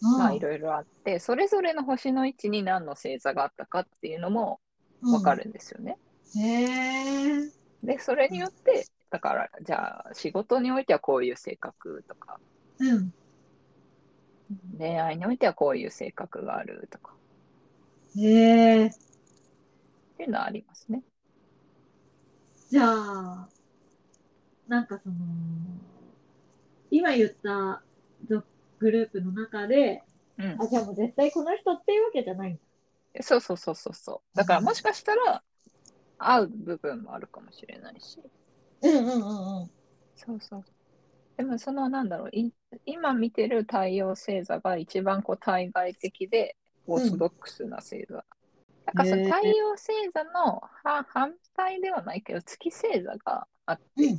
[0.03, 4.61] うんまあいろいろあって、それぞれの星の位置に何の星座があったかっていうのも
[5.03, 5.35] わか。
[5.35, 5.99] るんですよね。
[6.37, 7.51] うんへえ。
[7.85, 12.41] で、それによって、だから、じゃあ仕事においてはこういう性格とか、
[12.79, 13.13] うん。
[14.79, 17.15] 恋愛においてはこういう性格があるとか、
[18.17, 18.87] へえ。
[18.87, 18.91] っ
[20.17, 21.03] ていうのはありますね。
[22.71, 23.49] じゃあ、
[24.69, 25.15] なんかその、
[26.91, 27.83] 今言った
[28.29, 28.47] 族
[28.79, 30.03] グループの中で、
[30.39, 30.57] うん。
[30.61, 32.57] あ、じゃあもう絶対この人っていうわけじゃないん
[33.15, 33.23] だ。
[33.23, 34.37] そうそうそうそうそう。
[34.37, 35.43] だからもしかしたら、
[36.19, 38.19] 合う部分もあるかもしれないし。
[38.83, 39.71] うんうんうんうん。
[40.17, 40.65] そうそう。
[41.37, 42.53] でもそのなんだろう、い
[42.87, 48.25] 今見てる太陽星座が一番こう対外的でオーソドックスな星座。
[48.87, 54.19] なんかその太陽星座のは反対ではないけど月星座があって、うんうん。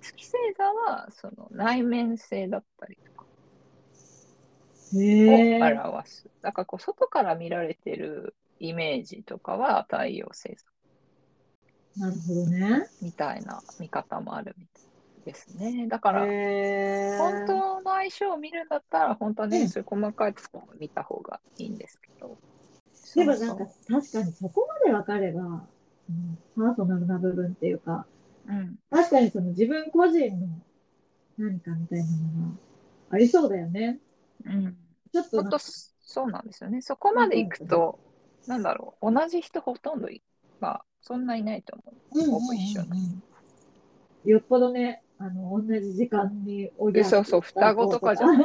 [0.00, 3.24] 月星座はその内面性だったりとか。
[4.96, 6.28] を表す。
[6.42, 12.88] だからこう外から見られてるイメージとかは太陽星座なるほどね。
[13.00, 14.84] みたいな見方もあるみたい
[15.24, 15.86] ですね。
[15.88, 16.20] だから。
[17.18, 22.36] 本当の相性を見るんだったら、本当はね、うんそういう細かいところを見た方がいいんですけど。
[23.14, 28.06] でもそうなんか確かにそこまで分かれば、うんパーソナルな部分っていうか、
[28.46, 30.48] うん、確かにその自分個人の
[31.38, 32.56] 何かみたいなのが
[33.10, 33.98] ありそうだよね。
[34.44, 34.76] うん。
[35.12, 36.82] ちょっとなんか本当そうなんですよね。
[36.82, 37.98] そこまでいくと、
[38.46, 40.22] なんだろう、同じ人ほとんどい、
[40.60, 41.76] まあ、そんないないと
[42.12, 42.30] 思う。
[42.30, 42.96] ほぼ一緒な。
[44.24, 48.36] よっぽどね、あの、同じ時間におぎそうそう双子とかじゃん。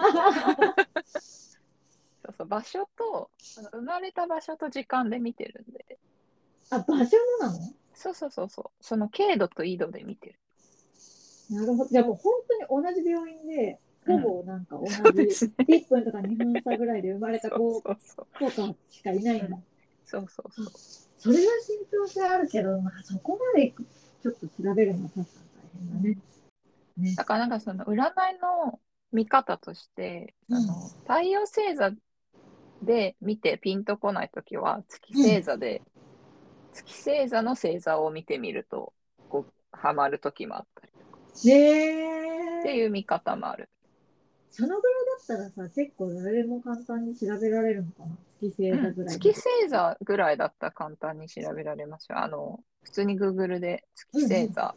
[1.05, 5.97] そうそう、場所と、あの生まれた場所と時間で見てるんで。
[6.69, 7.59] あ、場所もなの？
[7.93, 8.65] そうそうそうそう。
[8.81, 10.39] その経度と緯度で見てる。
[11.49, 11.89] なるほど。
[11.89, 12.33] じゃあもう本
[12.69, 15.53] 当に同じ病院で、ほぼなんか同じ、そうですね。
[15.67, 18.51] 1分とか2分差ぐらいで生まれたそう子そうそう。
[18.51, 19.57] とかしかいないんだ。
[20.05, 20.65] そうそうそう。
[21.17, 25.25] それは信憑性あるけど、まあ、そこまでちょっと調べるのは確かに
[25.57, 26.17] 大変だね。
[26.99, 28.05] ねだからなんかその占い
[28.41, 28.79] の
[29.11, 30.73] 見方として、うんあの
[31.07, 31.91] 太陽星座
[32.83, 35.81] で見てピンとこないときは月星座で、
[36.71, 38.93] 月星座の星座を見てみると
[39.27, 41.55] こうハマるときもあったりへ
[41.97, 42.59] え。
[42.59, 43.69] っていう見方もある。
[44.51, 44.83] そのぐ
[45.27, 48.17] らいだったらさ、結構誰でも簡単に調べられるのかな？
[48.41, 49.19] 月星座ぐらいで。
[49.19, 52.17] 月星座ぐらいだったら簡単に調べられますよ。
[52.19, 53.83] あの普通に Google で
[54.13, 54.75] 月星座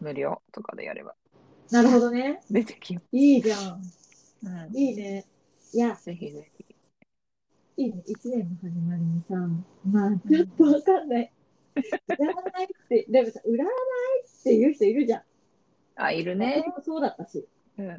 [0.00, 1.14] 無料とかでやれば
[1.70, 2.40] なるほどね。
[2.48, 3.82] 出てきまいいじゃん。
[3.84, 4.36] す。
[4.44, 5.24] うん、いいね。
[5.72, 6.64] いや、ぜひぜひ。
[7.78, 8.02] いいね。
[8.06, 9.34] 一年の始まりにさ、
[9.84, 11.32] まあ、ちょっとわかんない。
[11.74, 15.22] 占いって、でもさ、占いっていう人いるじゃん。
[15.96, 16.68] あ、いるね私。
[16.68, 17.44] もそうだったし、
[17.78, 17.98] うんうん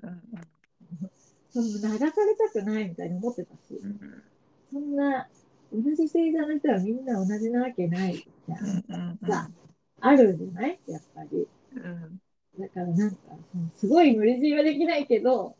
[1.49, 4.23] その流されたくないみたいに思ってたし、うんうん
[4.71, 5.27] そんな、
[5.73, 8.65] 同じ星座の人はみんな同じなわけないじゃん。
[8.65, 9.49] うんうんうんさ
[9.99, 10.79] あるじゃない？
[10.87, 11.47] やっぱり。
[11.77, 12.21] うん
[12.59, 13.17] だからなんか、
[13.75, 15.55] すごい無理強いはできないけど、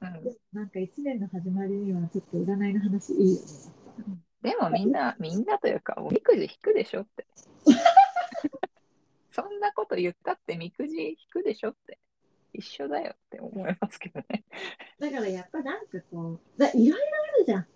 [0.00, 3.46] うんなんか一年の始まりにはちょっと占いの話いいよね。
[4.42, 7.26] でもみんな、みんなというか、おみくじ引くでしょって。
[9.30, 11.98] そんなこと言ったってみくじ引くでしょって。
[12.52, 14.44] 一緒だよって思いますけどね。
[14.98, 17.66] だからやっぱなんかこう、だいろいろあるじゃん。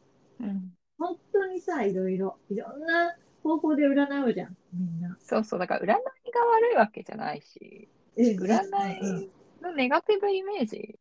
[0.40, 2.38] うん、本当にさ、いろいろ。
[2.50, 5.16] いろんな方法で占うじゃん、みんな。
[5.20, 8.60] そうそう、だから占いが悪いわけじゃないし、うん占
[9.02, 9.30] うんい
[9.62, 10.98] のネガティブイメージ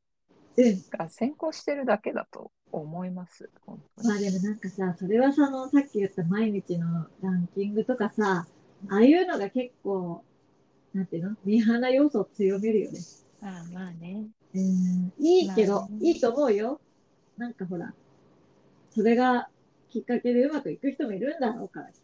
[0.57, 0.83] うん。
[0.97, 3.49] が先行してるだけだと思います。
[3.65, 8.47] 本当にまあでもなんかさ、それはさ、あのさっき言った毎日のランキングとかさ、
[8.89, 10.23] ああいうのが結構、
[10.93, 11.35] なんていうの？
[11.43, 12.99] ミーハーな要素を強めるよね。
[13.41, 14.27] ああまあね。
[14.53, 16.79] うん、いいけどまあ、ねいいと思うよ。
[17.37, 17.93] なんかほら、
[18.91, 19.49] それが
[19.89, 21.95] きっかけでうまくいく人もいるんだろうから、き。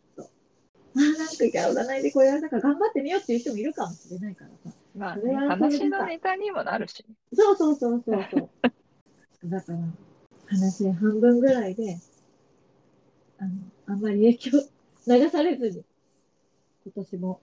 [0.96, 4.78] ああ、なんかいや占いでこうやるだから頑張ってみようっていう人もいるかもしれないからさ。
[4.96, 7.06] まあ、ね、話のネタにもなるし。
[7.34, 9.50] そうそうそうそうそう。
[9.50, 9.80] だから、
[10.48, 11.98] 話半分ぐらいで、
[13.40, 13.52] あの、
[13.88, 14.70] あんまり影響
[15.08, 15.86] 流されずに、
[16.86, 17.42] 今年も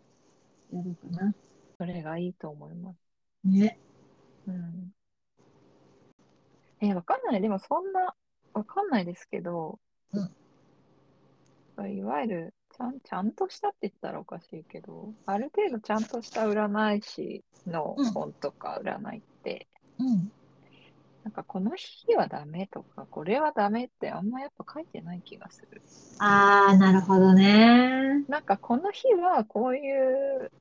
[0.72, 1.34] やろうかな。
[1.78, 2.96] それがいいと思います。
[3.44, 3.78] ね。
[4.46, 4.92] うん。
[6.80, 7.40] え、わかんない。
[7.40, 8.14] でもそんな、
[8.52, 9.78] わかんないですけど、
[10.12, 10.30] うん
[11.87, 19.66] いわゆるちゃん、ちゃんとしたって言ったらおかしいけど、ある程度ちゃんとした占い師のうん本とか占いって、
[19.98, 20.30] うん。
[21.24, 25.82] なんかこの日はダメとか、これはダメってあんまやっぱ書いてない気がする。
[26.20, 28.24] あー、なるほどね。
[28.28, 30.52] なんかこの日はこういう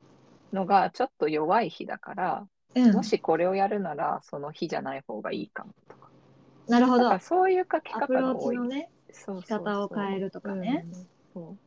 [0.51, 3.03] のがちょっと弱い日だから、うんも。
[3.03, 6.10] しこれをやるならその日じゃない方がいいかもとか。
[6.67, 7.19] なるほど。
[7.19, 8.58] そういう書き方が多い。
[8.58, 10.84] ね、そう仕方を変えるとかね。
[10.91, 11.66] うんそう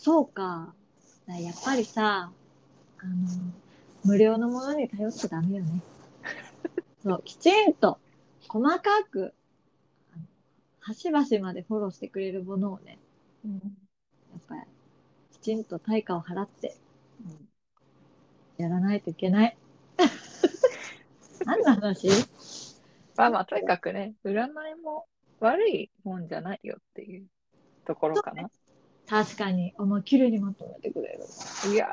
[0.00, 0.74] そうか。
[1.26, 2.32] やっぱりさ、
[2.98, 3.12] あの、
[4.02, 5.82] 無料のものに頼っちゃダメよね。
[7.04, 7.98] そう、きちんと、
[8.48, 9.34] 細かく、
[10.80, 12.98] 端々までフォローしてくれるものをね、
[13.44, 13.58] うんや
[14.38, 14.60] っぱり、
[15.32, 16.78] きちんと対価を払って
[17.22, 17.48] うん
[18.56, 19.56] やらないといけない。
[21.44, 22.08] 何の話？
[23.16, 25.06] まあまあ、とにかくね、占いも
[25.40, 27.26] 悪いもんじゃないよっていう
[27.84, 28.50] ところかな。
[29.10, 31.24] 確かに、お前、綺麗にまとめてくれる。
[31.72, 31.88] いや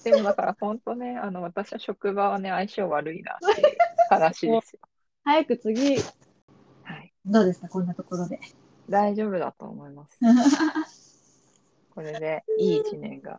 [0.00, 3.76] ー、でもだから本当ね、 あの、私は職場はね、相性悪いなっていう
[4.08, 4.80] 話ですよ。
[5.24, 5.96] 早く次、
[6.84, 7.12] はい。
[7.26, 8.40] どうですか、こんなところで。
[8.88, 10.18] 大丈夫だと思います。
[11.94, 13.38] これでいい一年が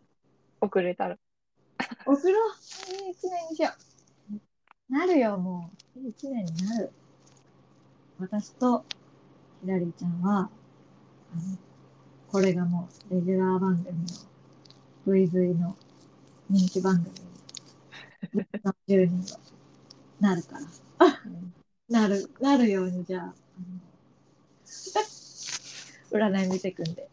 [0.61, 1.17] 遅れたら。
[2.05, 2.51] 送ろう。
[3.03, 3.71] いい一年にしよ
[4.29, 4.93] う。
[4.93, 5.99] なるよ、もう。
[5.99, 6.91] いい一年になる。
[8.19, 8.85] 私と
[9.63, 11.57] ヒラリーちゃんは、あの、
[12.33, 14.05] これがもうレギュラー番組の
[15.05, 15.77] VV の
[16.49, 17.19] 人気番組に
[18.63, 19.39] 何十人は
[20.19, 20.61] なるから。
[21.25, 21.53] う ん
[21.89, 23.33] なる、なるように、じゃあ、あの
[26.11, 27.09] 占い見てくんで。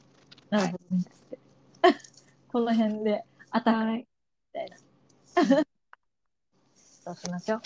[0.51, 1.03] なるほどね。
[1.27, 1.39] って
[2.49, 4.07] この辺で、あたかみはい。
[4.53, 4.77] たいな。
[7.05, 7.61] そうしましょう。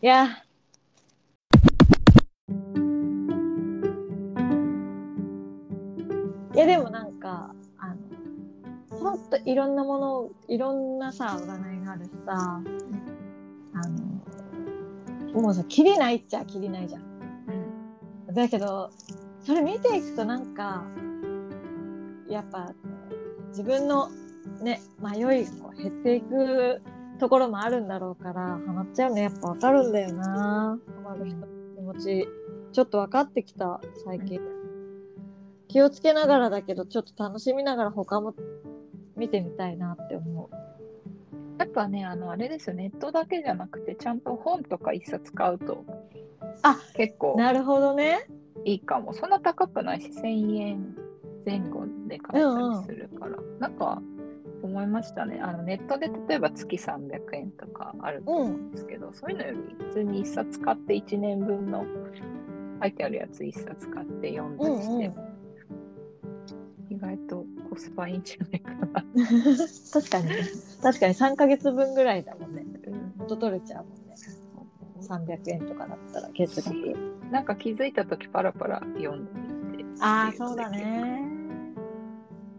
[0.00, 0.45] いや。
[6.66, 12.60] でもなんか、あの、ほんといろんなもの、いろんなさ、占いがあるしさ、
[13.74, 13.88] あ
[15.32, 18.34] の、もうさ、切りないっちゃ切りないじゃん。
[18.34, 18.90] だけど、
[19.40, 20.84] それ見ていくとなんか、
[22.28, 22.72] やっぱ、
[23.50, 24.10] 自分の
[24.60, 26.82] ね、迷いこう減っていく
[27.18, 30.78] ところもあるんだろうから、ハマっちゃうのやっぱわかるんだよな。
[31.04, 32.28] ハマる人の気持ち、
[32.72, 34.55] ちょっと分かってきた、最近。
[35.68, 38.34] 気をつけながらだけど、ちょっと楽しみながら他も
[39.16, 40.54] 見てみたいなって思う。
[41.58, 45.84] やっぱね、あの、あれですよ、ネットだけじゃなくて、ちゃんと本とか一冊買うと、
[46.62, 48.26] あ結構なるほどね。
[48.64, 49.12] いいかも。
[49.12, 50.96] そんな高くないし、1000円
[51.44, 53.38] 前後で買えたりするから。
[53.60, 54.02] なんか、
[54.62, 55.40] 思いましたね。
[55.42, 61.84] あのネットで例えば月300円とかあると思うんですけど、そういうのより普通に1冊買って1年分の
[62.82, 65.25] 書いてあるやつ1冊買って読んだりしても、
[66.96, 69.04] 意外とコスパいいんじゃないかな。
[69.92, 70.36] 確かにね。
[70.82, 72.64] 確かに3ヶ月分ぐらいだもんね。
[72.86, 74.14] うん元取れちゃうもんね。
[75.00, 76.74] 300円とかだったら月額。
[77.30, 79.26] なんか気づいたときパラパラ読ん
[79.72, 79.84] でみて。
[80.00, 80.70] ああ、そうだ。
[80.70, 81.22] ね。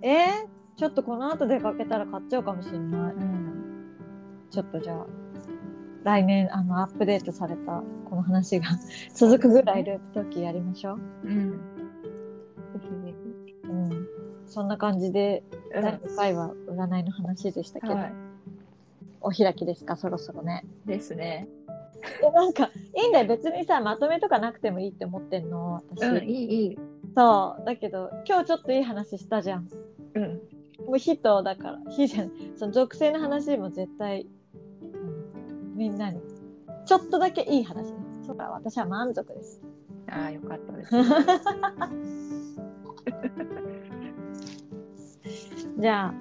[0.01, 3.13] えー、ちょっとこの後出かけたら買っちゃうかもしれない。
[3.13, 3.95] うん。
[4.51, 5.07] ちょっとじゃあ、
[6.03, 8.67] 来年あのアップデートされたこの話が
[9.15, 10.99] 続くぐらいループ時やりましょう。
[11.23, 11.76] うん。
[14.47, 15.57] そんな感じで、ひ。
[15.81, 18.13] 第2回は占いの話でしたけど、はい。
[19.21, 20.63] お開きですか、そろそろね。
[20.85, 21.47] ですね。
[22.23, 23.27] え、なんか、いいんだよ。
[23.27, 26.05] 別にさ、まとめとかなくてもいいって思ってんの、私。
[26.05, 26.77] うん、いい、いい。
[27.15, 27.65] そう。
[27.65, 29.67] だけど、今日ちょっといい話したじゃん。
[30.13, 30.41] うん。
[30.85, 32.33] もう人だから、火じゃない。
[32.55, 34.27] その属性の話も絶対、うん
[35.75, 36.21] みんなに、
[36.85, 37.97] ちょっとだけいい話ね。
[38.25, 39.61] そうか、私は満足です。
[40.09, 40.95] ああ、よかったです。
[45.77, 46.13] じゃあ、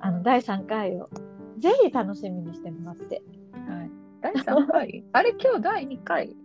[0.00, 1.10] あの、第3回を、
[1.58, 3.22] ぜひ楽しみにしてもらって。
[3.68, 3.90] はい。
[4.20, 5.04] 第3回？
[5.12, 6.36] あれ、今日第2回？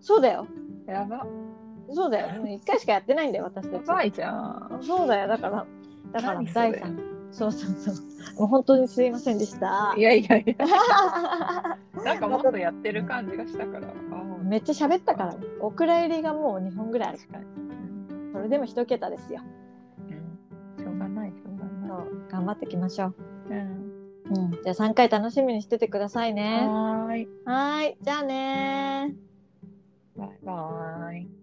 [0.00, 0.46] そうだよ。
[0.86, 1.26] やば。
[1.92, 2.42] そうだよ。
[2.42, 3.86] もう1回しかやってないんだよ、私たち。
[3.86, 4.78] やばいじゃん。
[4.82, 5.28] そうだよ。
[5.28, 5.66] だから、
[6.12, 7.10] だから第3。
[7.32, 7.94] そうそうそう。
[8.40, 10.02] もう本当にすいませんでしたい。
[10.02, 10.54] やいやいや、
[12.04, 13.86] なんかもっとやってる感じがしたから。
[14.42, 15.46] めっちゃ喋ったからね。
[15.60, 17.18] お蔵入りがもう2本ぐらいある。
[17.18, 17.44] 確かに。
[17.44, 17.80] うん
[18.32, 19.40] それでも1桁ですよ。
[20.78, 20.84] うん。
[20.84, 21.32] しょうがない、
[22.30, 23.14] 頑張っていきましょう。
[23.52, 23.54] い。
[23.54, 23.90] うん。
[24.30, 24.50] うん。
[24.62, 26.66] じゃあ3回楽しみにしててくださいね。
[26.68, 27.28] はーい。
[27.44, 27.96] はーい。
[28.00, 30.20] じゃあねー。
[30.20, 31.28] バイバーイ。